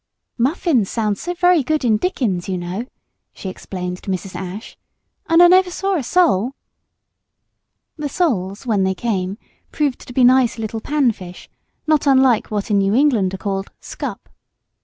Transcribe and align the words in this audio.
"Muffins 0.39 0.89
sound 0.89 1.19
so 1.19 1.35
very 1.35 1.61
good 1.61 1.85
in 1.85 1.97
Dickens, 1.97 2.49
you 2.49 2.57
know," 2.57 2.87
she 3.33 3.49
explained 3.49 4.01
to 4.01 4.09
Mrs. 4.09 4.33
Ashe; 4.35 4.75
"and 5.29 5.43
I 5.43 5.47
never 5.47 5.69
saw 5.69 5.95
a 5.95 6.01
sole." 6.01 6.53
The 7.97 8.09
soles 8.09 8.65
when 8.65 8.81
they 8.83 8.95
came 8.95 9.37
proved 9.71 9.99
to 10.07 10.13
be 10.13 10.23
nice 10.23 10.57
little 10.57 10.81
pan 10.81 11.11
fish, 11.11 11.51
not 11.85 12.07
unlike 12.07 12.49
what 12.49 12.71
in 12.71 12.79
New 12.79 12.95
England 12.95 13.35
are 13.35 13.37
called 13.37 13.69
"scup." 13.79 14.27